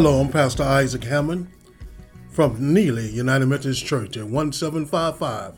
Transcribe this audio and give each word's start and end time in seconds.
Hello, 0.00 0.20
I'm 0.20 0.28
Pastor 0.28 0.62
Isaac 0.62 1.02
Hammond 1.02 1.48
from 2.30 2.72
Neely 2.72 3.10
United 3.10 3.46
Methodist 3.46 3.84
Church 3.84 4.16
at 4.16 4.28
1755 4.28 5.54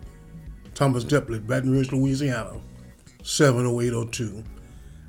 Thomas 0.73 1.05
Delpit, 1.05 1.47
Baton 1.47 1.73
Rouge, 1.73 1.93
Louisiana, 1.93 2.59
70802. 3.23 4.43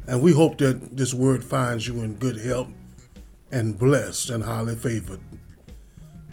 And 0.08 0.22
we 0.22 0.34
hope 0.34 0.58
that 0.58 0.98
this 0.98 1.14
word 1.14 1.46
finds 1.46 1.88
you 1.88 2.02
in 2.02 2.16
good 2.16 2.42
health 2.42 2.68
and 3.54 3.80
blessed 3.80 4.32
and 4.32 4.44
highly 4.44 4.76
favored. 4.76 5.22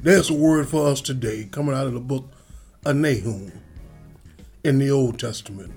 There's 0.02 0.30
a 0.30 0.34
word 0.34 0.68
for 0.68 0.88
us 0.88 1.00
today 1.00 1.46
coming 1.52 1.76
out 1.76 1.86
of 1.86 1.94
the 1.94 2.00
book 2.00 2.28
of 2.84 2.96
Nahum 2.96 3.52
in 4.64 4.80
the 4.80 4.90
Old 4.90 5.20
Testament. 5.20 5.72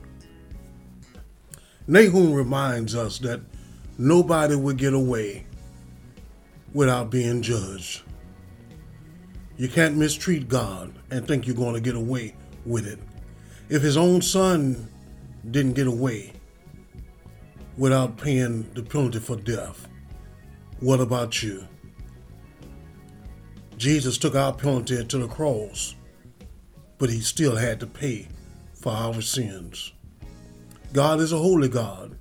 Nahum 1.85 2.34
reminds 2.34 2.95
us 2.95 3.20
that 3.20 3.41
nobody 3.99 4.55
will 4.55 4.73
get 4.73 4.95
away 4.95 5.45
without 6.73 7.09
being 7.09 7.41
judged. 7.41 8.03
You 9.57 9.67
can't 9.67 9.98
mistreat 9.98 10.48
God 10.48 10.93
and 11.12 11.27
think 11.27 11.45
you're 11.45 11.55
going 11.55 11.75
to 11.75 11.81
get 11.81 11.95
away 11.95 12.35
with 12.66 12.88
it. 12.88 12.99
If 13.70 13.81
his 13.81 13.98
own 13.98 14.21
son 14.21 14.89
didn't 15.49 15.73
get 15.73 15.88
away 15.88 16.34
without 17.77 18.17
paying 18.17 18.70
the 18.73 18.84
penalty 18.84 19.20
for 19.20 19.35
death, 19.35 19.88
what 20.79 20.99
about 20.99 21.43
you? 21.43 21.67
Jesus 23.77 24.17
took 24.17 24.35
our 24.35 24.53
penalty 24.53 25.03
to 25.03 25.17
the 25.17 25.27
cross, 25.27 25.95
but 26.98 27.09
he 27.09 27.20
still 27.20 27.55
had 27.55 27.79
to 27.79 27.88
pay 27.88 28.27
for 28.74 28.91
our 28.91 29.21
sins. 29.21 29.91
God 30.93 31.20
is 31.20 31.31
a 31.31 31.37
holy 31.37 31.70
God, 31.70 32.18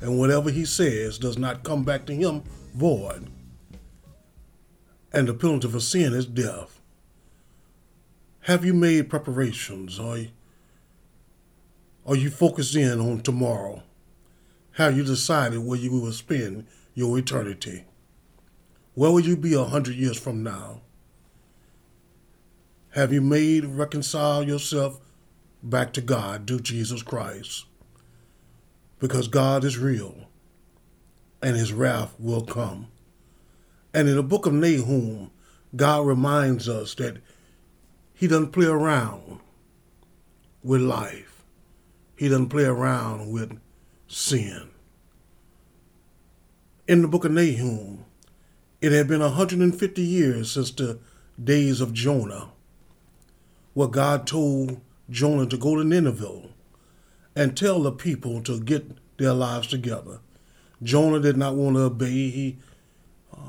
and 0.00 0.18
whatever 0.18 0.50
he 0.50 0.64
says 0.64 1.18
does 1.18 1.38
not 1.38 1.62
come 1.62 1.84
back 1.84 2.06
to 2.06 2.14
him 2.14 2.42
void 2.74 3.30
and 5.12 5.28
the 5.28 5.34
penalty 5.34 5.68
for 5.68 5.80
sin 5.80 6.14
is 6.14 6.26
death. 6.26 6.80
Have 8.44 8.64
you 8.64 8.72
made 8.72 9.10
preparations? 9.10 9.98
Are 9.98 10.18
you, 10.18 10.28
are 12.06 12.16
you 12.16 12.30
focused 12.30 12.74
in 12.74 13.00
on 13.00 13.20
tomorrow? 13.20 13.82
Have 14.72 14.96
you 14.96 15.04
decided 15.04 15.58
where 15.60 15.78
you 15.78 15.92
will 15.92 16.12
spend 16.12 16.66
your 16.94 17.18
eternity? 17.18 17.84
Where 18.94 19.10
will 19.10 19.20
you 19.20 19.36
be 19.36 19.54
a 19.54 19.64
hundred 19.64 19.96
years 19.96 20.18
from 20.18 20.42
now? 20.42 20.80
Have 22.90 23.12
you 23.12 23.20
made 23.20 23.64
reconcile 23.64 24.42
yourself 24.42 25.00
back 25.62 25.92
to 25.92 26.00
God 26.00 26.46
through 26.46 26.60
Jesus 26.60 27.02
Christ? 27.02 27.66
Because 28.98 29.28
God 29.28 29.64
is 29.64 29.78
real 29.78 30.26
and 31.42 31.56
his 31.56 31.72
wrath 31.72 32.14
will 32.18 32.42
come. 32.42 32.88
And 33.92 34.08
in 34.08 34.16
the 34.16 34.22
book 34.22 34.46
of 34.46 34.52
Nahum, 34.52 35.30
God 35.74 36.06
reminds 36.06 36.68
us 36.68 36.94
that 36.96 37.18
He 38.14 38.26
doesn't 38.26 38.52
play 38.52 38.66
around 38.66 39.40
with 40.62 40.80
life. 40.80 41.42
He 42.16 42.28
doesn't 42.28 42.48
play 42.48 42.64
around 42.64 43.32
with 43.32 43.58
sin. 44.06 44.68
In 46.86 47.02
the 47.02 47.08
book 47.08 47.24
of 47.24 47.32
Nahum, 47.32 48.04
it 48.80 48.92
had 48.92 49.08
been 49.08 49.20
150 49.20 50.02
years 50.02 50.52
since 50.52 50.70
the 50.70 50.98
days 51.42 51.80
of 51.80 51.92
Jonah, 51.92 52.50
where 53.74 53.88
God 53.88 54.26
told 54.26 54.80
Jonah 55.08 55.46
to 55.46 55.56
go 55.56 55.76
to 55.76 55.84
Nineveh 55.84 56.48
and 57.36 57.56
tell 57.56 57.82
the 57.82 57.92
people 57.92 58.42
to 58.42 58.60
get 58.60 58.98
their 59.18 59.32
lives 59.32 59.68
together. 59.68 60.20
Jonah 60.82 61.20
did 61.20 61.36
not 61.36 61.54
want 61.54 61.76
to 61.76 61.82
obey. 61.82 62.30
He 62.30 62.58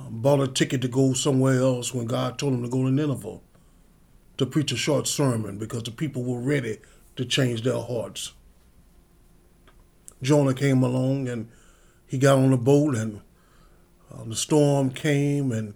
bought 0.09 0.41
a 0.41 0.47
ticket 0.47 0.81
to 0.81 0.88
go 0.88 1.13
somewhere 1.13 1.59
else 1.59 1.94
when 1.94 2.06
God 2.06 2.38
told 2.38 2.53
him 2.53 2.63
to 2.63 2.69
go 2.69 2.84
to 2.84 2.91
Nineveh 2.91 3.40
to 4.38 4.46
preach 4.46 4.72
a 4.72 4.78
short 4.78 5.07
sermon 5.07 5.57
because 5.57 5.84
the 5.84 5.91
people 5.91 6.24
were 6.24 6.40
ready 6.40 6.79
to 7.16 7.25
change 7.25 7.62
their 7.62 7.79
hearts. 7.79 8.34
Jonah 10.22 10.53
came 10.53 10.84
along 10.84 11.28
and 11.28 11.50
he 12.07 12.18
got 12.18 12.38
on 12.38 12.53
a 12.53 12.57
boat 12.57 12.96
and 12.96 13.22
uh, 14.13 14.24
the 14.25 14.35
storm 14.35 14.91
came 14.91 15.51
and 15.51 15.74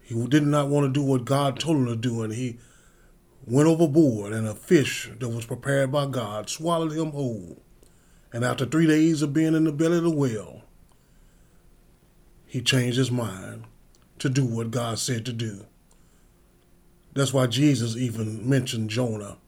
he 0.00 0.14
did 0.26 0.44
not 0.44 0.68
want 0.68 0.86
to 0.86 0.92
do 0.92 1.04
what 1.04 1.24
God 1.24 1.58
told 1.58 1.78
him 1.78 1.86
to 1.86 1.96
do 1.96 2.22
and 2.22 2.32
he 2.32 2.58
went 3.46 3.68
overboard 3.68 4.32
and 4.32 4.46
a 4.46 4.54
fish 4.54 5.10
that 5.18 5.28
was 5.28 5.46
prepared 5.46 5.92
by 5.92 6.06
God 6.06 6.48
swallowed 6.48 6.92
him 6.92 7.12
whole. 7.12 7.62
And 8.32 8.44
after 8.44 8.66
three 8.66 8.86
days 8.86 9.22
of 9.22 9.32
being 9.32 9.54
in 9.54 9.64
the 9.64 9.72
belly 9.72 9.98
of 9.98 10.04
the 10.04 10.10
whale, 10.10 10.63
he 12.54 12.62
changed 12.62 12.96
his 12.96 13.10
mind 13.10 13.64
to 14.16 14.28
do 14.28 14.44
what 14.44 14.70
God 14.70 15.00
said 15.00 15.26
to 15.26 15.32
do. 15.32 15.66
That's 17.12 17.34
why 17.34 17.48
Jesus 17.48 17.96
even 17.96 18.48
mentioned 18.48 18.90
Jonah 18.90 19.38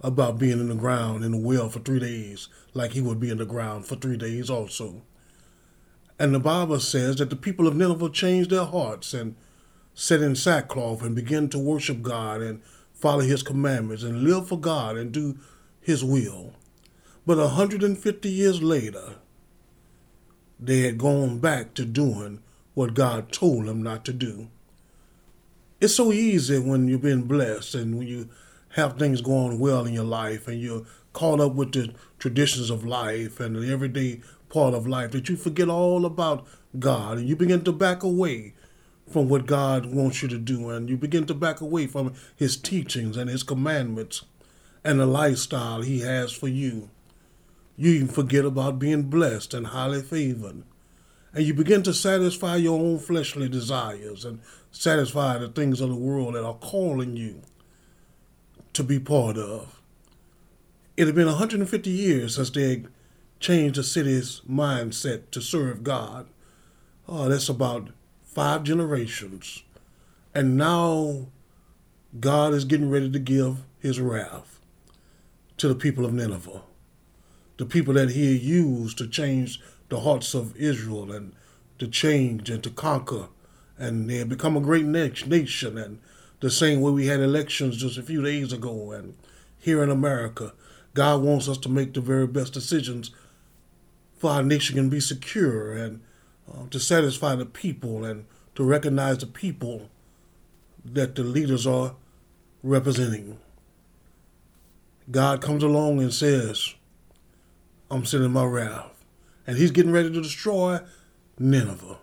about 0.00 0.38
being 0.38 0.58
in 0.58 0.70
the 0.70 0.76
ground 0.76 1.24
in 1.24 1.32
the 1.32 1.36
well 1.36 1.68
for 1.68 1.80
three 1.80 1.98
days, 1.98 2.48
like 2.72 2.92
he 2.92 3.02
would 3.02 3.20
be 3.20 3.28
in 3.28 3.36
the 3.36 3.44
ground 3.44 3.84
for 3.84 3.96
three 3.96 4.16
days 4.16 4.48
also. 4.48 5.02
And 6.18 6.34
the 6.34 6.40
Bible 6.40 6.80
says 6.80 7.16
that 7.16 7.28
the 7.28 7.36
people 7.36 7.66
of 7.66 7.76
Nineveh 7.76 8.08
changed 8.08 8.48
their 8.48 8.64
hearts 8.64 9.12
and 9.12 9.36
set 9.92 10.22
in 10.22 10.36
sackcloth 10.36 11.02
and 11.02 11.14
began 11.14 11.50
to 11.50 11.58
worship 11.58 12.00
God 12.00 12.40
and 12.40 12.62
follow 12.94 13.20
his 13.20 13.42
commandments 13.42 14.02
and 14.02 14.24
live 14.24 14.48
for 14.48 14.58
God 14.58 14.96
and 14.96 15.12
do 15.12 15.36
his 15.82 16.02
will. 16.02 16.54
But 17.26 17.36
a 17.36 17.42
150 17.42 18.30
years 18.30 18.62
later, 18.62 19.16
they 20.58 20.80
had 20.80 20.98
gone 20.98 21.38
back 21.38 21.74
to 21.74 21.84
doing 21.84 22.40
what 22.74 22.94
God 22.94 23.32
told 23.32 23.66
them 23.66 23.82
not 23.82 24.04
to 24.04 24.12
do. 24.12 24.48
It's 25.80 25.94
so 25.94 26.12
easy 26.12 26.58
when 26.58 26.88
you've 26.88 27.02
been 27.02 27.22
blessed 27.22 27.74
and 27.74 27.98
when 27.98 28.06
you 28.06 28.28
have 28.70 28.98
things 28.98 29.20
going 29.20 29.58
well 29.58 29.84
in 29.86 29.94
your 29.94 30.04
life 30.04 30.48
and 30.48 30.60
you're 30.60 30.84
caught 31.12 31.40
up 31.40 31.54
with 31.54 31.72
the 31.72 31.94
traditions 32.18 32.70
of 32.70 32.84
life 32.84 33.40
and 33.40 33.56
the 33.56 33.72
everyday 33.72 34.20
part 34.48 34.74
of 34.74 34.86
life 34.86 35.12
that 35.12 35.28
you 35.28 35.36
forget 35.36 35.68
all 35.68 36.04
about 36.04 36.46
God 36.78 37.18
and 37.18 37.28
you 37.28 37.36
begin 37.36 37.64
to 37.64 37.72
back 37.72 38.02
away 38.02 38.54
from 39.10 39.28
what 39.28 39.46
God 39.46 39.86
wants 39.86 40.22
you 40.22 40.28
to 40.28 40.38
do 40.38 40.68
and 40.70 40.90
you 40.90 40.96
begin 40.96 41.26
to 41.26 41.34
back 41.34 41.60
away 41.60 41.86
from 41.86 42.14
His 42.34 42.56
teachings 42.56 43.16
and 43.16 43.30
His 43.30 43.42
commandments 43.42 44.24
and 44.84 45.00
the 45.00 45.06
lifestyle 45.06 45.82
He 45.82 46.00
has 46.00 46.32
for 46.32 46.48
you. 46.48 46.90
You 47.76 47.90
even 47.92 48.08
forget 48.08 48.44
about 48.46 48.78
being 48.78 49.04
blessed 49.04 49.52
and 49.52 49.66
highly 49.66 50.00
favored. 50.00 50.62
And 51.34 51.44
you 51.44 51.52
begin 51.52 51.82
to 51.82 51.92
satisfy 51.92 52.56
your 52.56 52.80
own 52.80 52.98
fleshly 52.98 53.48
desires 53.48 54.24
and 54.24 54.40
satisfy 54.70 55.36
the 55.36 55.48
things 55.48 55.82
of 55.82 55.90
the 55.90 55.94
world 55.96 56.34
that 56.34 56.44
are 56.44 56.54
calling 56.54 57.16
you 57.16 57.42
to 58.72 58.82
be 58.82 58.98
part 58.98 59.36
of. 59.36 59.82
It 60.96 61.06
had 61.06 61.14
been 61.14 61.26
150 61.26 61.90
years 61.90 62.36
since 62.36 62.48
they 62.48 62.70
had 62.70 62.88
changed 63.38 63.74
the 63.74 63.82
city's 63.82 64.40
mindset 64.48 65.30
to 65.32 65.42
serve 65.42 65.84
God. 65.84 66.26
Oh, 67.06 67.28
that's 67.28 67.50
about 67.50 67.90
five 68.24 68.62
generations. 68.62 69.62
And 70.34 70.56
now 70.56 71.26
God 72.18 72.54
is 72.54 72.64
getting 72.64 72.88
ready 72.88 73.10
to 73.10 73.18
give 73.18 73.64
his 73.78 74.00
wrath 74.00 74.60
to 75.58 75.68
the 75.68 75.74
people 75.74 76.06
of 76.06 76.14
Nineveh 76.14 76.62
the 77.56 77.66
people 77.66 77.94
that 77.94 78.10
he 78.10 78.36
used 78.36 78.98
to 78.98 79.06
change 79.06 79.60
the 79.88 80.00
hearts 80.00 80.34
of 80.34 80.56
Israel 80.56 81.12
and 81.12 81.32
to 81.78 81.88
change 81.88 82.50
and 82.50 82.62
to 82.62 82.70
conquer. 82.70 83.28
And 83.78 84.08
they 84.08 84.24
become 84.24 84.56
a 84.56 84.60
great 84.60 84.86
nation. 84.86 85.78
And 85.78 86.00
the 86.40 86.50
same 86.50 86.80
way 86.80 86.90
we 86.90 87.06
had 87.06 87.20
elections 87.20 87.76
just 87.76 87.98
a 87.98 88.02
few 88.02 88.22
days 88.22 88.52
ago. 88.52 88.92
And 88.92 89.14
here 89.58 89.82
in 89.82 89.90
America, 89.90 90.52
God 90.94 91.22
wants 91.22 91.48
us 91.48 91.58
to 91.58 91.68
make 91.68 91.94
the 91.94 92.00
very 92.00 92.26
best 92.26 92.52
decisions 92.52 93.10
for 94.16 94.30
our 94.30 94.42
nation 94.42 94.76
can 94.76 94.88
be 94.88 95.00
secure 95.00 95.72
and 95.72 96.00
uh, 96.50 96.66
to 96.70 96.80
satisfy 96.80 97.34
the 97.34 97.46
people 97.46 98.04
and 98.04 98.24
to 98.54 98.64
recognize 98.64 99.18
the 99.18 99.26
people 99.26 99.90
that 100.84 101.14
the 101.14 101.22
leaders 101.22 101.66
are 101.66 101.94
representing. 102.62 103.38
God 105.10 105.40
comes 105.40 105.62
along 105.62 106.00
and 106.00 106.12
says, 106.12 106.74
I'm 107.90 108.04
sending 108.04 108.32
my 108.32 108.44
wrath. 108.44 108.92
And 109.46 109.56
he's 109.56 109.70
getting 109.70 109.92
ready 109.92 110.10
to 110.10 110.22
destroy 110.22 110.80
Nineveh. 111.38 111.98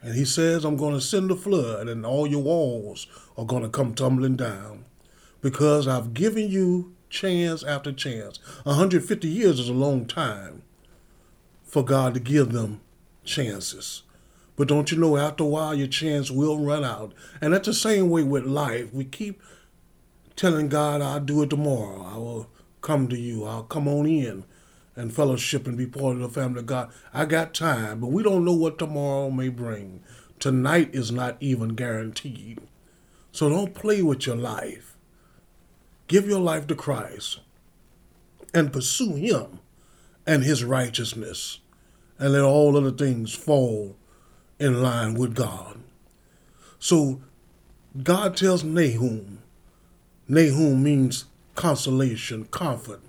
And 0.00 0.14
he 0.14 0.24
says, 0.24 0.64
I'm 0.64 0.76
going 0.76 0.94
to 0.94 1.00
send 1.00 1.30
a 1.30 1.36
flood, 1.36 1.88
and 1.88 2.06
all 2.06 2.26
your 2.26 2.42
walls 2.42 3.06
are 3.36 3.44
going 3.44 3.62
to 3.62 3.68
come 3.68 3.94
tumbling 3.94 4.36
down 4.36 4.84
because 5.42 5.86
I've 5.86 6.14
given 6.14 6.48
you 6.48 6.94
chance 7.10 7.62
after 7.62 7.92
chance. 7.92 8.38
150 8.64 9.28
years 9.28 9.60
is 9.60 9.68
a 9.68 9.74
long 9.74 10.06
time 10.06 10.62
for 11.64 11.84
God 11.84 12.14
to 12.14 12.20
give 12.20 12.52
them 12.52 12.80
chances. 13.24 14.02
But 14.56 14.68
don't 14.68 14.90
you 14.90 14.98
know, 14.98 15.16
after 15.16 15.44
a 15.44 15.48
while, 15.48 15.74
your 15.74 15.86
chance 15.86 16.30
will 16.30 16.58
run 16.58 16.84
out. 16.84 17.12
And 17.40 17.52
that's 17.52 17.66
the 17.66 17.74
same 17.74 18.08
way 18.08 18.22
with 18.22 18.44
life. 18.44 18.92
We 18.94 19.04
keep 19.04 19.42
telling 20.34 20.68
God, 20.68 21.02
I'll 21.02 21.20
do 21.20 21.42
it 21.42 21.50
tomorrow. 21.50 22.02
I 22.02 22.16
will 22.16 22.48
come 22.80 23.08
to 23.08 23.18
you. 23.18 23.44
I'll 23.44 23.64
come 23.64 23.86
on 23.86 24.06
in 24.06 24.44
and 24.96 25.14
fellowship 25.14 25.66
and 25.66 25.76
be 25.76 25.86
part 25.86 26.16
of 26.16 26.22
the 26.22 26.28
family 26.28 26.60
of 26.60 26.66
God. 26.66 26.90
I 27.14 27.26
got 27.26 27.54
time, 27.54 28.00
but 28.00 28.08
we 28.08 28.22
don't 28.22 28.44
know 28.44 28.54
what 28.54 28.78
tomorrow 28.78 29.30
may 29.30 29.50
bring. 29.50 30.02
tonight 30.38 30.90
is 30.92 31.10
not 31.12 31.36
even 31.40 31.70
guaranteed. 31.70 32.60
So 33.32 33.48
don't 33.48 33.74
play 33.74 34.02
with 34.02 34.26
your 34.26 34.36
life. 34.36 34.96
Give 36.08 36.26
your 36.26 36.40
life 36.40 36.66
to 36.68 36.74
Christ 36.74 37.40
and 38.54 38.72
pursue 38.72 39.14
Him 39.14 39.60
and 40.26 40.42
His 40.42 40.64
righteousness, 40.64 41.60
and 42.18 42.32
let 42.32 42.42
all 42.42 42.76
other 42.76 42.90
things 42.90 43.34
fall 43.34 43.96
in 44.58 44.82
line 44.82 45.14
with 45.14 45.34
God. 45.34 45.78
So 46.78 47.20
God 48.02 48.36
tells 48.36 48.64
Nahum, 48.64 49.38
Nahum 50.28 50.82
means 50.82 51.26
consolation, 51.54 52.46
comfort. 52.46 53.00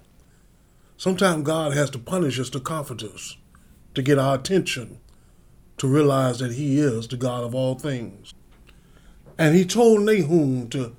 Sometimes 0.97 1.43
God 1.43 1.73
has 1.73 1.91
to 1.91 1.99
punish 1.99 2.39
us 2.39 2.49
to 2.49 2.59
comfort 2.59 3.03
us, 3.03 3.37
to 3.93 4.01
get 4.01 4.17
our 4.17 4.35
attention, 4.35 4.99
to 5.77 5.87
realize 5.87 6.39
that 6.39 6.53
He 6.53 6.79
is 6.79 7.07
the 7.07 7.17
God 7.17 7.43
of 7.43 7.53
all 7.53 7.75
things. 7.75 8.33
And 9.37 9.55
He 9.55 9.63
told 9.63 10.01
Nahum 10.01 10.67
to 10.69 10.95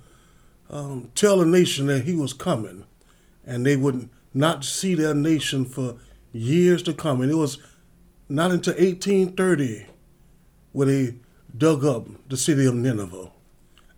um, 0.71 1.11
tell 1.17 1.39
the 1.39 1.47
nation 1.47 1.87
that 1.89 2.05
He 2.05 2.15
was 2.15 2.33
coming, 2.33 2.85
and 3.45 3.67
they 3.67 3.77
would 3.77 4.09
not 4.33 4.65
see 4.65 4.95
their 4.95 5.15
nation 5.15 5.65
for 5.65 5.97
years 6.33 6.83
to 6.85 6.93
come. 6.93 7.21
And 7.21 7.33
it 7.33 7.37
was 7.37 7.59
not 8.29 8.53
until 8.53 8.75
1830 8.75 9.87
where 10.71 10.87
they 10.87 11.15
dug 11.57 11.85
up 11.85 12.07
the 12.29 12.37
city 12.37 12.67
of 12.67 12.75
Nineveh 12.77 13.33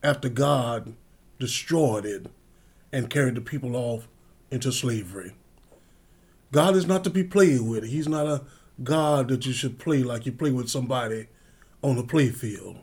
after 0.03 0.31
God 0.31 0.94
destroyed 1.38 2.06
it 2.06 2.26
and 2.91 3.11
carried 3.11 3.35
the 3.35 3.43
people 3.43 3.76
off 3.76 4.08
into 4.50 4.73
slavery. 4.73 5.35
God 6.52 6.76
is 6.76 6.87
not 6.87 7.05
to 7.05 7.11
be 7.11 7.25
played 7.25 7.62
with. 7.62 7.85
He's 7.85 8.08
not 8.08 8.26
a 8.26 8.43
God 8.82 9.29
that 9.29 9.47
you 9.47 9.52
should 9.52 9.79
play 9.79 10.02
like 10.02 10.26
you 10.26 10.32
play 10.32 10.50
with 10.50 10.69
somebody 10.69 11.26
on 11.82 11.97
the 11.97 12.02
playfield 12.02 12.79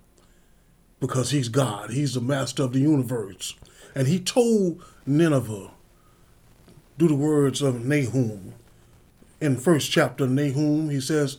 because 1.00 1.31
he's 1.31 1.50
God. 1.50 1.92
He's 1.92 2.14
the 2.14 2.22
master 2.22 2.64
of 2.64 2.74
the 2.74 2.80
universe. 2.80 3.56
And 3.94 4.08
he 4.08 4.19
told 4.19 4.84
Nineveh, 5.06 5.72
through 6.98 7.08
the 7.08 7.16
words 7.16 7.62
of 7.62 7.86
Nahum, 7.86 8.54
in 9.40 9.58
first 9.58 9.92
chapter 9.92 10.28
Nahum, 10.28 10.90
he 10.90 11.00
says, 11.00 11.38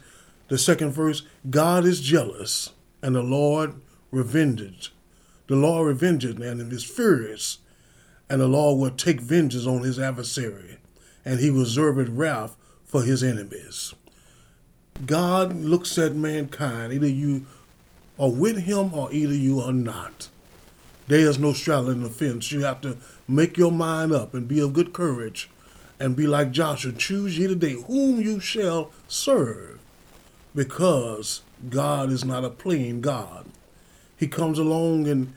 the 0.48 0.58
second 0.58 0.92
verse, 0.92 1.22
God 1.50 1.84
is 1.84 2.00
jealous 2.00 2.70
and 3.02 3.14
the 3.14 3.22
Lord 3.22 3.74
revenged. 4.10 4.90
The 5.46 5.56
Lord 5.56 5.86
revenged 5.86 6.40
and 6.40 6.72
is 6.72 6.84
furious, 6.84 7.58
and 8.28 8.40
the 8.40 8.48
Lord 8.48 8.78
will 8.78 8.90
take 8.90 9.20
vengeance 9.20 9.66
on 9.66 9.82
his 9.82 9.98
adversary, 9.98 10.78
and 11.28 11.40
he 11.40 11.50
reserved 11.50 12.08
wrath 12.08 12.56
for 12.86 13.02
his 13.02 13.22
enemies. 13.22 13.94
God 15.04 15.54
looks 15.54 15.98
at 15.98 16.14
mankind, 16.14 16.90
either 16.90 17.06
you 17.06 17.44
are 18.18 18.30
with 18.30 18.60
him 18.60 18.94
or 18.94 19.12
either 19.12 19.34
you 19.34 19.60
are 19.60 19.74
not. 19.74 20.30
There 21.06 21.28
is 21.28 21.38
no 21.38 21.52
straddling 21.52 22.02
the 22.02 22.08
fence. 22.08 22.50
You 22.50 22.62
have 22.62 22.80
to 22.80 22.96
make 23.28 23.58
your 23.58 23.70
mind 23.70 24.10
up 24.10 24.32
and 24.32 24.48
be 24.48 24.58
of 24.58 24.72
good 24.72 24.94
courage 24.94 25.50
and 26.00 26.16
be 26.16 26.26
like 26.26 26.50
Joshua. 26.50 26.92
Choose 26.92 27.38
ye 27.38 27.46
today 27.46 27.74
whom 27.74 28.22
you 28.22 28.40
shall 28.40 28.90
serve 29.06 29.80
because 30.54 31.42
God 31.68 32.10
is 32.10 32.24
not 32.24 32.42
a 32.42 32.50
playing 32.50 33.02
God. 33.02 33.44
He 34.16 34.28
comes 34.28 34.58
along 34.58 35.06
in 35.06 35.34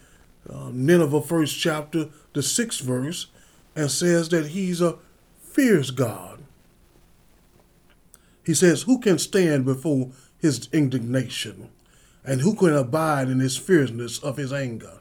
uh, 0.50 0.70
Nineveh, 0.72 1.22
first 1.22 1.60
chapter, 1.60 2.08
the 2.32 2.42
sixth 2.42 2.82
verse, 2.82 3.28
and 3.76 3.92
says 3.92 4.30
that 4.30 4.48
he's 4.48 4.80
a 4.80 4.96
fierce 5.54 5.92
God. 5.92 6.40
He 8.46 8.54
says, 8.54 8.84
Who 8.84 9.00
can 9.00 9.20
stand 9.20 9.66
before 9.66 10.12
his 10.38 10.68
indignation? 10.72 11.70
And 12.24 12.42
who 12.42 12.56
can 12.56 12.74
abide 12.74 13.30
in 13.30 13.40
his 13.40 13.58
fierceness 13.58 14.20
of 14.20 14.38
his 14.38 14.54
anger? 14.54 15.00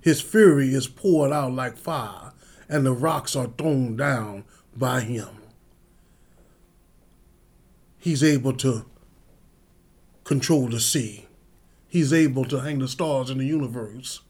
His 0.00 0.20
fury 0.20 0.74
is 0.74 0.86
poured 0.86 1.32
out 1.32 1.52
like 1.52 1.76
fire, 1.76 2.32
and 2.68 2.84
the 2.84 2.92
rocks 2.92 3.34
are 3.34 3.48
thrown 3.58 3.96
down 3.96 4.44
by 4.76 5.00
him. 5.00 5.28
He's 7.98 8.22
able 8.22 8.52
to 8.58 8.84
control 10.24 10.68
the 10.68 10.80
sea. 10.80 11.26
He's 11.88 12.12
able 12.12 12.44
to 12.46 12.60
hang 12.60 12.80
the 12.80 12.88
stars 12.88 13.30
in 13.30 13.38
the 13.38 13.46
universe. 13.46 14.20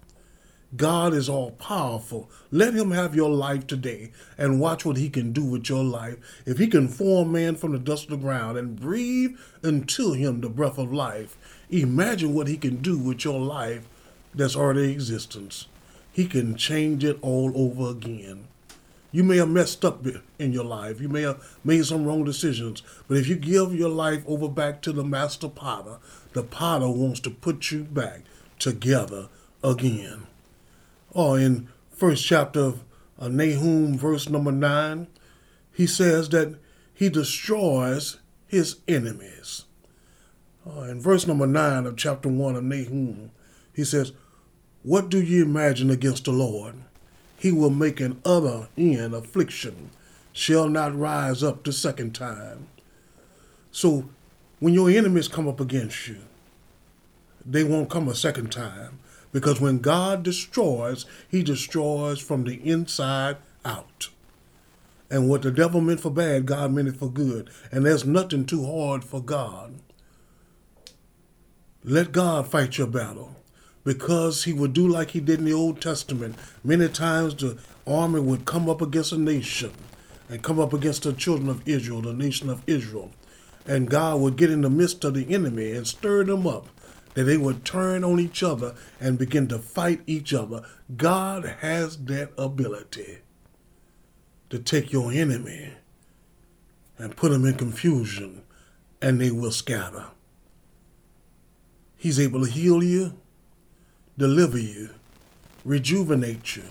God 0.77 1.13
is 1.13 1.29
all 1.29 1.53
powerful. 1.53 2.31
Let 2.51 2.75
him 2.75 2.91
have 2.91 3.15
your 3.15 3.31
life 3.31 3.67
today 3.67 4.11
and 4.37 4.59
watch 4.59 4.85
what 4.85 4.97
he 4.97 5.09
can 5.09 5.33
do 5.33 5.45
with 5.45 5.69
your 5.69 5.85
life. 5.85 6.17
If 6.47 6.59
he 6.59 6.67
can 6.67 6.89
form 6.89 7.33
man 7.33 7.57
from 7.57 7.73
the 7.73 7.79
dust 7.79 8.05
of 8.05 8.11
the 8.11 8.17
ground 8.17 8.59
and 8.59 8.81
breathe 8.81 9.37
into 9.63 10.15
him 10.15 10.41
the 10.41 10.49
breath 10.49 10.79
of 10.79 10.93
life, 10.93 11.37
imagine 11.71 12.35
what 12.35 12.49
he 12.49 12.57
can 12.57 12.77
do 12.77 12.99
with 12.99 13.25
your 13.25 13.39
life 13.39 13.87
that's 14.35 14.57
already 14.57 14.93
existence. 14.93 15.69
He 16.11 16.27
can 16.27 16.57
change 16.57 17.05
it 17.05 17.19
all 17.23 17.53
over 17.55 17.91
again. 17.91 18.49
You 19.13 19.23
may 19.23 19.37
have 19.37 19.49
messed 19.49 19.85
up 19.85 20.05
in 20.41 20.53
your 20.53 20.65
life. 20.65 21.01
You 21.01 21.09
may 21.09 21.23
have 21.23 21.57
made 21.63 21.85
some 21.85 22.05
wrong 22.05 22.25
decisions. 22.25 22.83
But 23.07 23.17
if 23.17 23.29
you 23.29 23.37
give 23.37 23.73
your 23.73 23.91
life 23.91 24.25
over 24.27 24.49
back 24.49 24.83
to 24.83 24.93
the 24.93 25.05
master 25.05 25.49
potter, 25.49 25.99
the 26.33 26.43
potter 26.43 26.89
wants 26.89 27.21
to 27.21 27.31
put 27.31 27.71
you 27.71 27.85
back 27.85 28.23
together 28.59 29.29
again. 29.63 30.27
Or 31.15 31.39
in 31.39 31.69
first 31.91 32.27
chapter 32.27 32.61
of 32.61 32.85
uh, 33.19 33.29
Nahum, 33.29 33.97
verse 33.97 34.29
number 34.29 34.53
nine, 34.53 35.07
he 35.73 35.87
says 35.87 36.29
that 36.31 36.59
he 36.93 37.09
destroys 37.09 38.19
his 38.47 38.77
enemies. 38.87 39.65
Uh, 40.69 40.83
in 40.83 41.01
verse 41.01 41.27
number 41.27 41.47
nine 41.47 41.87
of 41.87 41.97
chapter 41.97 42.29
one 42.29 42.57
of 42.57 42.65
Nahum, 42.65 43.31
he 43.73 43.85
says, 43.85 44.13
What 44.83 45.09
do 45.09 45.23
you 45.23 45.45
imagine 45.45 45.91
against 45.91 46.25
the 46.25 46.33
Lord? 46.33 46.75
he 47.45 47.53
will 47.53 47.69
make 47.69 48.01
an 48.01 48.19
other 48.25 48.69
in 48.75 49.13
affliction, 49.13 49.91
shall 50.33 50.67
not 50.67 50.99
rise 50.99 51.43
up 51.43 51.63
the 51.63 51.75
second 51.75 52.15
time. 52.15 52.69
So 53.71 54.09
when 54.61 54.73
your 54.73 54.89
enemies 54.89 55.29
come 55.29 55.47
up 55.47 55.61
against 55.61 56.09
you, 56.09 56.23
they 57.45 57.63
won't 57.63 57.91
come 57.91 58.09
a 58.09 58.15
second 58.15 58.51
time. 58.51 58.99
Because 59.35 59.61
when 59.61 59.81
God 59.81 60.23
destroys, 60.23 61.07
he 61.29 61.43
destroys 61.43 62.21
from 62.21 62.45
the 62.45 62.55
inside 62.55 63.37
out. 63.65 64.09
And 65.11 65.29
what 65.29 65.43
the 65.43 65.51
devil 65.51 65.81
meant 65.81 65.99
for 65.99 66.11
bad, 66.11 66.47
God 66.47 66.71
meant 66.71 66.87
it 66.87 66.97
for 66.97 67.11
good. 67.11 67.51
And 67.73 67.85
there's 67.85 68.05
nothing 68.05 68.47
too 68.47 68.65
hard 68.65 69.03
for 69.03 69.21
God. 69.21 69.75
Let 71.83 72.13
God 72.13 72.47
fight 72.47 72.79
your 72.79 72.87
battle 72.87 73.35
because 73.83 74.45
he 74.45 74.53
would 74.53 74.73
do 74.73 74.87
like 74.87 75.11
he 75.11 75.21
did 75.21 75.41
in 75.41 75.47
the 75.47 75.53
Old 75.53 75.81
Testament. 75.81 76.37
Many 76.63 76.89
times 76.89 77.35
the 77.35 77.59
army 77.89 78.21
would 78.21 78.45
come 78.45 78.71
up 78.71 78.81
against 78.81 79.11
a 79.11 79.19
nation 79.19 79.73
and 80.29 80.45
come 80.45 80.61
up 80.61 80.73
against 80.73 81.03
the 81.03 81.13
children 81.13 81.49
of 81.49 81.69
Israel, 81.69 82.03
the 82.03 82.13
nation 82.13 82.49
of 82.49 82.63
Israel. 82.69 83.11
And 83.67 83.91
God 83.91 84.21
would 84.21 84.37
get 84.37 84.53
in 84.53 84.61
the 84.61 84.71
midst 84.71 85.03
of 85.03 85.15
the 85.15 85.35
enemy 85.35 85.73
and 85.73 85.89
stir 85.89 86.23
them 86.23 86.47
up 86.47 86.69
that 87.15 87.25
they 87.25 87.37
would 87.37 87.65
turn 87.65 88.05
on 88.05 88.21
each 88.21 88.43
other 88.43 88.75
and 89.01 89.19
begin 89.19 89.49
to 89.49 89.59
fight 89.59 90.03
each 90.07 90.35
other. 90.35 90.63
God 90.97 91.45
has 91.61 91.97
that 92.05 92.33
ability 92.37 93.19
to 94.51 94.59
take 94.59 94.93
your 94.93 95.13
enemy 95.13 95.73
and 96.99 97.17
put 97.17 97.31
them 97.31 97.45
in 97.45 97.55
confusion 97.55 98.43
and 99.01 99.21
they 99.21 99.31
will 99.31 99.53
scatter. 99.53 100.07
He's 101.97 102.21
able 102.21 102.45
to 102.45 102.51
heal 102.51 102.83
you 102.83 103.15
deliver 104.17 104.59
you, 104.59 104.91
rejuvenate 105.65 106.57
you, 106.57 106.63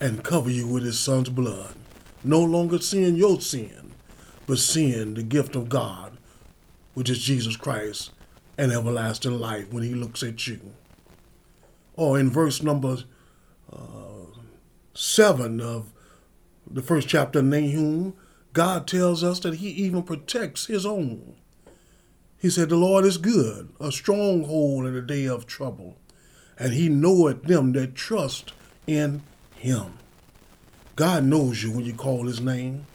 and 0.00 0.22
cover 0.22 0.50
you 0.50 0.66
with 0.66 0.84
his 0.84 0.98
son's 0.98 1.28
blood. 1.28 1.74
No 2.24 2.40
longer 2.40 2.78
seeing 2.78 3.16
your 3.16 3.40
sin, 3.40 3.92
but 4.46 4.58
seeing 4.58 5.14
the 5.14 5.22
gift 5.22 5.56
of 5.56 5.68
God, 5.68 6.16
which 6.94 7.10
is 7.10 7.22
Jesus 7.22 7.56
Christ 7.56 8.10
and 8.56 8.72
everlasting 8.72 9.38
life 9.38 9.72
when 9.72 9.82
he 9.82 9.94
looks 9.94 10.22
at 10.22 10.46
you. 10.46 10.60
Or 11.94 12.18
in 12.18 12.30
verse 12.30 12.62
number 12.62 12.98
uh, 13.72 14.26
7 14.94 15.60
of 15.60 15.92
the 16.70 16.82
first 16.82 17.08
chapter 17.08 17.40
of 17.40 17.46
Nahum, 17.46 18.14
God 18.52 18.86
tells 18.86 19.24
us 19.24 19.40
that 19.40 19.54
he 19.54 19.68
even 19.68 20.02
protects 20.02 20.66
his 20.66 20.84
own. 20.84 21.34
He 22.38 22.50
said, 22.50 22.68
The 22.68 22.76
Lord 22.76 23.04
is 23.04 23.18
good, 23.18 23.70
a 23.80 23.92
stronghold 23.92 24.86
in 24.86 24.94
the 24.94 25.02
day 25.02 25.26
of 25.26 25.46
trouble 25.46 25.96
and 26.62 26.74
he 26.74 26.88
knoweth 26.88 27.42
them 27.42 27.72
that 27.72 27.94
trust 27.94 28.52
in 28.86 29.22
him. 29.56 29.98
God 30.94 31.24
knows 31.24 31.62
you 31.62 31.72
when 31.72 31.84
you 31.84 31.92
call 31.92 32.26
his 32.26 32.40
name. 32.40 32.86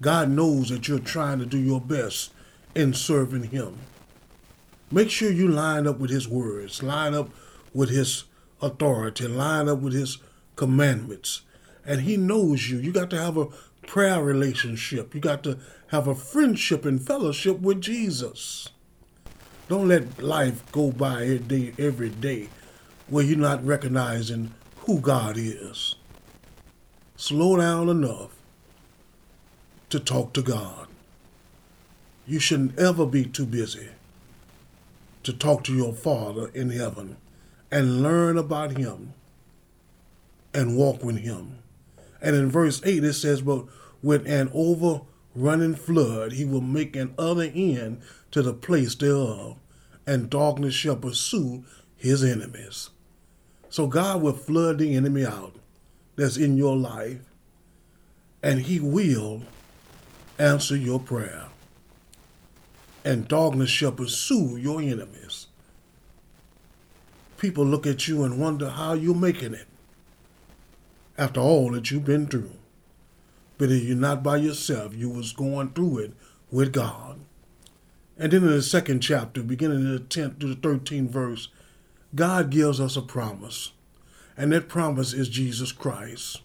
God 0.00 0.28
knows 0.30 0.70
that 0.70 0.88
you're 0.88 0.98
trying 0.98 1.38
to 1.38 1.46
do 1.46 1.58
your 1.58 1.80
best 1.80 2.32
in 2.74 2.92
serving 2.94 3.44
him. 3.44 3.78
Make 4.92 5.08
sure 5.08 5.32
you 5.32 5.48
line 5.48 5.86
up 5.86 5.98
with 5.98 6.10
his 6.10 6.28
words, 6.28 6.82
line 6.82 7.14
up 7.14 7.30
with 7.72 7.88
his 7.88 8.24
authority, 8.60 9.26
line 9.26 9.66
up 9.66 9.78
with 9.78 9.94
his 9.94 10.18
commandments. 10.54 11.40
And 11.86 12.02
he 12.02 12.18
knows 12.18 12.68
you. 12.68 12.76
You 12.76 12.92
got 12.92 13.08
to 13.10 13.18
have 13.18 13.38
a 13.38 13.48
prayer 13.86 14.22
relationship. 14.22 15.14
You 15.14 15.20
got 15.22 15.42
to 15.44 15.58
have 15.88 16.06
a 16.06 16.14
friendship 16.14 16.84
and 16.84 17.00
fellowship 17.00 17.60
with 17.60 17.80
Jesus. 17.80 18.68
Don't 19.66 19.88
let 19.88 20.22
life 20.22 20.70
go 20.72 20.92
by 20.92 21.22
every 21.22 21.38
day, 21.38 21.72
every 21.78 22.10
day 22.10 22.50
where 23.08 23.24
you're 23.24 23.38
not 23.38 23.64
recognizing 23.64 24.52
who 24.80 25.00
God 25.00 25.36
is. 25.38 25.94
Slow 27.16 27.56
down 27.56 27.88
enough 27.88 28.34
to 29.88 29.98
talk 29.98 30.34
to 30.34 30.42
God. 30.42 30.86
You 32.26 32.38
shouldn't 32.38 32.78
ever 32.78 33.06
be 33.06 33.24
too 33.24 33.46
busy 33.46 33.88
to 35.22 35.32
talk 35.32 35.64
to 35.64 35.74
your 35.74 35.92
Father 35.92 36.48
in 36.48 36.70
heaven 36.70 37.16
and 37.70 38.02
learn 38.02 38.36
about 38.36 38.76
Him 38.76 39.14
and 40.52 40.76
walk 40.76 41.02
with 41.02 41.18
Him. 41.18 41.58
And 42.20 42.36
in 42.36 42.50
verse 42.50 42.80
8 42.84 43.04
it 43.04 43.14
says, 43.14 43.42
But 43.42 43.64
with 44.02 44.26
an 44.26 44.50
overrunning 44.52 45.74
flood, 45.74 46.32
He 46.32 46.44
will 46.44 46.60
make 46.60 46.96
an 46.96 47.14
other 47.18 47.50
end 47.54 48.02
to 48.32 48.42
the 48.42 48.52
place 48.52 48.94
thereof, 48.94 49.56
and 50.06 50.30
darkness 50.30 50.74
shall 50.74 50.96
pursue 50.96 51.64
His 51.96 52.24
enemies. 52.24 52.90
So 53.70 53.86
God 53.86 54.22
will 54.22 54.34
flood 54.34 54.78
the 54.78 54.94
enemy 54.94 55.24
out 55.24 55.56
that's 56.16 56.36
in 56.36 56.56
your 56.56 56.76
life, 56.76 57.20
and 58.42 58.60
He 58.60 58.80
will 58.80 59.42
answer 60.38 60.76
your 60.76 61.00
prayer 61.00 61.51
and 63.04 63.28
darkness 63.28 63.70
shall 63.70 63.92
pursue 63.92 64.56
your 64.56 64.80
enemies. 64.80 65.46
People 67.38 67.64
look 67.64 67.86
at 67.86 68.06
you 68.06 68.22
and 68.22 68.40
wonder 68.40 68.70
how 68.70 68.92
you're 68.92 69.14
making 69.14 69.54
it 69.54 69.66
after 71.18 71.40
all 71.40 71.72
that 71.72 71.90
you've 71.90 72.04
been 72.04 72.26
through. 72.26 72.52
But 73.58 73.70
if 73.70 73.82
you're 73.82 73.96
not 73.96 74.22
by 74.22 74.36
yourself, 74.36 74.94
you 74.94 75.10
was 75.10 75.32
going 75.32 75.70
through 75.70 75.98
it 75.98 76.12
with 76.50 76.72
God. 76.72 77.20
And 78.18 78.32
then 78.32 78.42
in 78.42 78.50
the 78.50 78.62
second 78.62 79.00
chapter, 79.00 79.42
beginning 79.42 79.80
in 79.80 79.92
the 79.92 80.00
10th 80.00 80.38
to 80.40 80.54
the 80.54 80.56
13th 80.56 81.08
verse, 81.08 81.48
God 82.14 82.50
gives 82.50 82.80
us 82.80 82.96
a 82.96 83.02
promise. 83.02 83.72
And 84.36 84.52
that 84.52 84.68
promise 84.68 85.12
is 85.12 85.28
Jesus 85.28 85.72
Christ. 85.72 86.42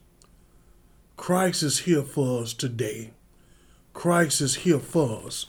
Christ 1.15 1.63
is 1.63 1.79
here 1.79 2.03
for 2.03 2.41
us 2.41 2.53
today. 2.53 3.11
Christ 3.93 4.41
is 4.41 4.55
here 4.57 4.79
for 4.79 5.25
us 5.25 5.47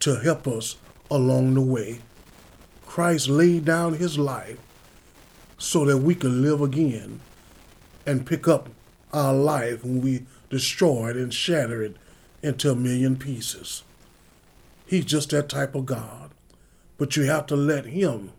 to 0.00 0.20
help 0.20 0.46
us 0.46 0.76
along 1.10 1.54
the 1.54 1.60
way. 1.60 2.00
Christ 2.86 3.28
laid 3.28 3.64
down 3.64 3.94
his 3.94 4.18
life 4.18 4.58
so 5.58 5.84
that 5.84 5.98
we 5.98 6.14
could 6.14 6.32
live 6.32 6.60
again 6.60 7.20
and 8.06 8.26
pick 8.26 8.48
up 8.48 8.68
our 9.12 9.34
life 9.34 9.84
when 9.84 10.00
we 10.00 10.26
destroy 10.48 11.10
it 11.10 11.16
and 11.16 11.32
shatter 11.32 11.82
it 11.82 11.96
into 12.42 12.70
a 12.70 12.76
million 12.76 13.16
pieces. 13.16 13.82
He's 14.86 15.04
just 15.04 15.30
that 15.30 15.48
type 15.48 15.74
of 15.74 15.86
God. 15.86 16.30
But 16.98 17.16
you 17.16 17.24
have 17.24 17.46
to 17.46 17.56
let 17.56 17.86
him 17.86 18.32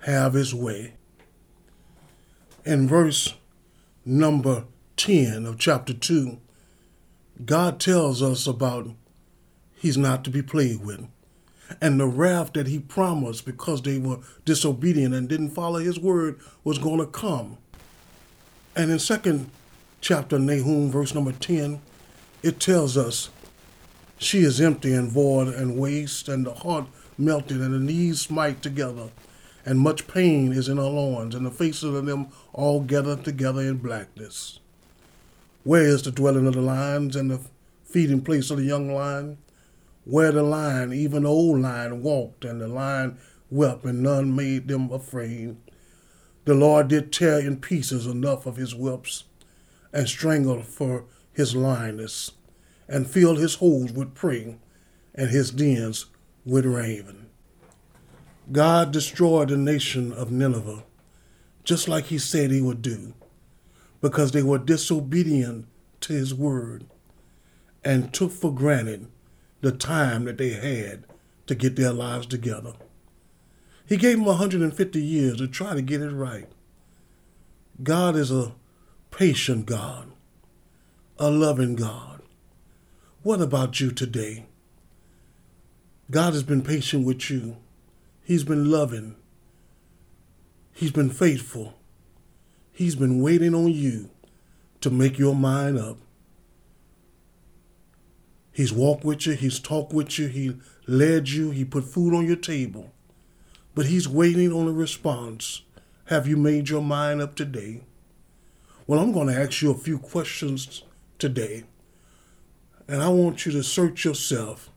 have 0.00 0.34
his 0.34 0.54
way. 0.54 0.94
In 2.64 2.88
verse 2.88 3.34
number 4.04 4.64
10 4.96 5.46
of 5.46 5.58
chapter 5.58 5.92
2, 5.94 6.38
God 7.44 7.78
tells 7.78 8.22
us 8.22 8.46
about 8.46 8.90
he's 9.78 9.96
not 9.96 10.24
to 10.24 10.30
be 10.30 10.42
played 10.42 10.84
with. 10.84 11.06
And 11.80 12.00
the 12.00 12.06
wrath 12.06 12.54
that 12.54 12.66
he 12.66 12.78
promised 12.78 13.44
because 13.44 13.82
they 13.82 13.98
were 13.98 14.18
disobedient 14.44 15.14
and 15.14 15.28
didn't 15.28 15.50
follow 15.50 15.78
his 15.78 15.98
word 15.98 16.40
was 16.64 16.78
going 16.78 16.98
to 16.98 17.06
come. 17.06 17.58
And 18.74 18.90
in 18.90 18.98
second 18.98 19.50
chapter 20.00 20.38
Nahum, 20.38 20.90
verse 20.90 21.14
number 21.14 21.32
10, 21.32 21.80
it 22.42 22.60
tells 22.60 22.96
us, 22.96 23.30
She 24.18 24.40
is 24.40 24.60
empty 24.60 24.94
and 24.94 25.10
void 25.10 25.48
and 25.48 25.78
waste, 25.78 26.28
and 26.28 26.46
the 26.46 26.54
heart 26.54 26.86
melted, 27.18 27.60
and 27.60 27.74
the 27.74 27.78
knees 27.78 28.20
smite 28.20 28.62
together, 28.62 29.10
and 29.66 29.80
much 29.80 30.06
pain 30.06 30.52
is 30.52 30.68
in 30.68 30.76
her 30.76 30.84
loins, 30.84 31.34
and 31.34 31.44
the 31.44 31.50
faces 31.50 31.94
of 31.94 32.06
them 32.06 32.28
all 32.52 32.80
gathered 32.80 33.24
together 33.24 33.60
in 33.60 33.78
blackness. 33.78 34.60
Where 35.64 35.82
is 35.82 36.02
the 36.02 36.12
dwelling 36.12 36.46
of 36.46 36.54
the 36.54 36.62
lions 36.62 37.16
and 37.16 37.30
the 37.30 37.40
feeding 37.84 38.22
place 38.22 38.50
of 38.50 38.58
the 38.58 38.64
young 38.64 38.94
lion? 38.94 39.38
Where 40.08 40.32
the 40.32 40.42
lion, 40.42 40.90
even 40.90 41.24
the 41.24 41.28
old 41.28 41.60
lion, 41.60 42.02
walked, 42.02 42.42
and 42.42 42.62
the 42.62 42.66
lion 42.66 43.18
wept, 43.50 43.84
and 43.84 44.02
none 44.02 44.34
made 44.34 44.66
them 44.66 44.90
afraid. 44.90 45.54
The 46.46 46.54
Lord 46.54 46.88
did 46.88 47.12
tear 47.12 47.38
in 47.40 47.60
pieces 47.60 48.06
enough 48.06 48.46
of 48.46 48.56
his 48.56 48.72
whelps, 48.72 49.24
and 49.92 50.08
strangled 50.08 50.64
for 50.64 51.04
his 51.30 51.54
lioness, 51.54 52.32
and 52.88 53.06
filled 53.06 53.36
his 53.36 53.56
holes 53.56 53.92
with 53.92 54.14
prey, 54.14 54.56
and 55.14 55.28
his 55.28 55.50
dens 55.50 56.06
with 56.42 56.64
raven. 56.64 57.26
God 58.50 58.92
destroyed 58.92 59.50
the 59.50 59.58
nation 59.58 60.14
of 60.14 60.32
Nineveh, 60.32 60.84
just 61.64 61.86
like 61.86 62.06
he 62.06 62.16
said 62.16 62.50
he 62.50 62.62
would 62.62 62.80
do, 62.80 63.12
because 64.00 64.32
they 64.32 64.42
were 64.42 64.56
disobedient 64.56 65.66
to 66.00 66.14
his 66.14 66.34
word, 66.34 66.86
and 67.84 68.10
took 68.14 68.32
for 68.32 68.54
granted 68.54 69.06
the 69.60 69.72
time 69.72 70.24
that 70.24 70.38
they 70.38 70.50
had 70.50 71.04
to 71.46 71.54
get 71.54 71.76
their 71.76 71.92
lives 71.92 72.26
together. 72.26 72.74
He 73.86 73.96
gave 73.96 74.16
them 74.16 74.26
150 74.26 75.02
years 75.02 75.38
to 75.38 75.48
try 75.48 75.74
to 75.74 75.82
get 75.82 76.02
it 76.02 76.12
right. 76.12 76.48
God 77.82 78.16
is 78.16 78.30
a 78.30 78.52
patient 79.10 79.66
God, 79.66 80.12
a 81.18 81.30
loving 81.30 81.74
God. 81.74 82.20
What 83.22 83.40
about 83.40 83.80
you 83.80 83.90
today? 83.90 84.46
God 86.10 86.32
has 86.32 86.42
been 86.42 86.62
patient 86.62 87.06
with 87.06 87.30
you. 87.30 87.56
He's 88.22 88.44
been 88.44 88.70
loving. 88.70 89.16
He's 90.72 90.92
been 90.92 91.10
faithful. 91.10 91.74
He's 92.72 92.94
been 92.94 93.20
waiting 93.20 93.54
on 93.54 93.72
you 93.72 94.10
to 94.80 94.90
make 94.90 95.18
your 95.18 95.34
mind 95.34 95.78
up. 95.78 95.98
He's 98.58 98.72
walked 98.72 99.04
with 99.04 99.24
you, 99.24 99.34
he's 99.34 99.60
talked 99.60 99.92
with 99.92 100.18
you, 100.18 100.26
he 100.26 100.56
led 100.88 101.28
you, 101.28 101.52
he 101.52 101.64
put 101.64 101.84
food 101.84 102.12
on 102.12 102.26
your 102.26 102.34
table. 102.34 102.92
But 103.72 103.86
he's 103.86 104.08
waiting 104.08 104.52
on 104.52 104.66
a 104.66 104.72
response. 104.72 105.62
Have 106.06 106.26
you 106.26 106.36
made 106.36 106.68
your 106.68 106.82
mind 106.82 107.22
up 107.22 107.36
today? 107.36 107.82
Well, 108.84 108.98
I'm 108.98 109.12
going 109.12 109.28
to 109.28 109.40
ask 109.40 109.62
you 109.62 109.70
a 109.70 109.78
few 109.78 109.96
questions 109.96 110.82
today. 111.20 111.66
And 112.88 113.00
I 113.00 113.10
want 113.10 113.46
you 113.46 113.52
to 113.52 113.62
search 113.62 114.04
yourself 114.04 114.70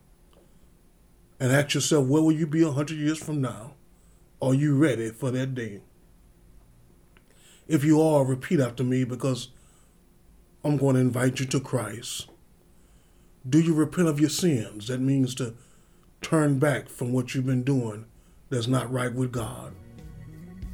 and 1.39 1.51
ask 1.51 1.73
yourself, 1.73 2.05
where 2.05 2.21
will 2.21 2.31
you 2.31 2.45
be 2.45 2.63
100 2.63 2.95
years 2.95 3.17
from 3.17 3.41
now? 3.41 3.73
Are 4.43 4.53
you 4.53 4.77
ready 4.77 5.09
for 5.09 5.31
that 5.31 5.55
day? 5.55 5.81
If 7.67 7.83
you 7.83 7.99
are, 7.99 8.23
repeat 8.23 8.59
after 8.59 8.83
me 8.83 9.05
because 9.05 9.47
I'm 10.63 10.77
going 10.77 10.93
to 10.93 11.01
invite 11.01 11.39
you 11.39 11.47
to 11.47 11.59
Christ. 11.59 12.27
Do 13.49 13.59
you 13.59 13.73
repent 13.73 14.07
of 14.07 14.19
your 14.19 14.29
sins? 14.29 14.87
That 14.87 15.01
means 15.01 15.33
to 15.35 15.55
turn 16.21 16.59
back 16.59 16.87
from 16.89 17.11
what 17.11 17.33
you've 17.33 17.47
been 17.47 17.63
doing 17.63 18.05
that's 18.49 18.67
not 18.67 18.91
right 18.91 19.11
with 19.11 19.31
God 19.31 19.73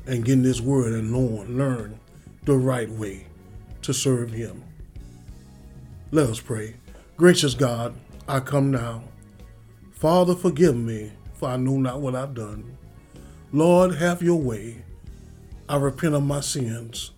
and 0.05 0.25
get 0.25 0.33
in 0.33 0.43
His 0.43 0.62
Word 0.62 0.93
and 0.93 1.13
learn, 1.13 1.57
learn 1.57 2.00
the 2.43 2.57
right 2.57 2.89
way 2.89 3.27
to 3.83 3.93
serve 3.93 4.31
Him. 4.31 4.63
Let 6.12 6.29
us 6.29 6.41
pray. 6.41 6.75
Gracious 7.15 7.53
God, 7.53 7.95
I 8.27 8.41
come 8.41 8.71
now. 8.71 9.03
Father, 9.91 10.36
forgive 10.36 10.75
me, 10.75 11.12
for 11.33 11.50
I 11.50 11.57
know 11.57 11.77
not 11.77 12.01
what 12.01 12.15
I've 12.15 12.33
done. 12.33 12.77
Lord, 13.53 13.95
have 13.95 14.21
your 14.21 14.39
way. 14.39 14.83
I 15.69 15.77
repent 15.77 16.15
of 16.15 16.24
my 16.24 16.41
sins. 16.41 17.12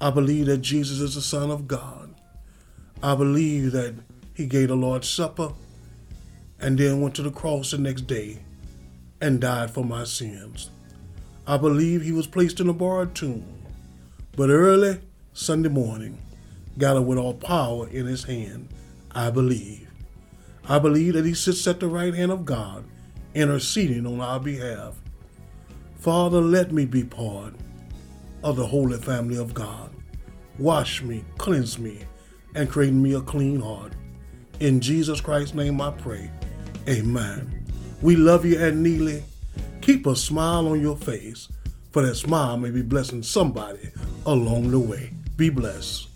I 0.00 0.10
believe 0.10 0.46
that 0.46 0.58
Jesus 0.58 1.00
is 1.00 1.14
the 1.14 1.20
Son 1.20 1.50
of 1.50 1.68
God. 1.68 2.14
I 3.02 3.14
believe 3.14 3.72
that 3.72 3.94
he 4.38 4.46
gave 4.46 4.68
the 4.68 4.76
Lord's 4.76 5.10
Supper 5.10 5.52
and 6.60 6.78
then 6.78 7.00
went 7.00 7.16
to 7.16 7.22
the 7.22 7.30
cross 7.32 7.72
the 7.72 7.78
next 7.78 8.02
day 8.02 8.38
and 9.20 9.40
died 9.40 9.68
for 9.68 9.84
my 9.84 10.04
sins. 10.04 10.70
I 11.44 11.56
believe 11.56 12.02
he 12.02 12.12
was 12.12 12.28
placed 12.28 12.60
in 12.60 12.68
a 12.68 12.72
borrowed 12.72 13.16
tomb, 13.16 13.44
but 14.36 14.48
early 14.48 15.00
Sunday 15.32 15.68
morning, 15.68 16.18
gathered 16.78 17.02
with 17.02 17.18
all 17.18 17.34
power 17.34 17.88
in 17.88 18.06
his 18.06 18.22
hand, 18.22 18.68
I 19.10 19.30
believe. 19.30 19.90
I 20.68 20.78
believe 20.78 21.14
that 21.14 21.24
he 21.24 21.34
sits 21.34 21.66
at 21.66 21.80
the 21.80 21.88
right 21.88 22.14
hand 22.14 22.30
of 22.30 22.44
God, 22.44 22.84
interceding 23.34 24.06
on 24.06 24.20
our 24.20 24.38
behalf. 24.38 24.94
Father, 25.96 26.40
let 26.40 26.70
me 26.70 26.86
be 26.86 27.02
part 27.02 27.54
of 28.44 28.54
the 28.54 28.66
holy 28.66 28.98
family 28.98 29.36
of 29.36 29.52
God. 29.52 29.90
Wash 30.60 31.02
me, 31.02 31.24
cleanse 31.38 31.76
me, 31.76 32.04
and 32.54 32.70
create 32.70 32.94
me 32.94 33.14
a 33.14 33.20
clean 33.20 33.58
heart. 33.58 33.94
In 34.60 34.80
Jesus 34.80 35.20
Christ's 35.20 35.54
name 35.54 35.80
I 35.80 35.92
pray. 35.92 36.30
Amen. 36.88 37.64
We 38.02 38.16
love 38.16 38.44
you 38.44 38.58
at 38.58 38.74
Neely. 38.74 39.22
Keep 39.82 40.06
a 40.06 40.16
smile 40.16 40.66
on 40.68 40.80
your 40.80 40.96
face, 40.96 41.48
for 41.92 42.02
that 42.02 42.16
smile 42.16 42.56
may 42.56 42.70
be 42.70 42.82
blessing 42.82 43.22
somebody 43.22 43.90
along 44.26 44.70
the 44.70 44.80
way. 44.80 45.12
Be 45.36 45.50
blessed. 45.50 46.08